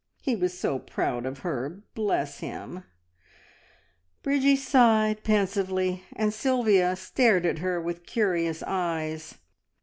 [0.19, 2.85] He was so proud of her, bless him!"
[4.23, 9.35] Bridgie sighed pensively, and Sylvia stared at her with curious eyes.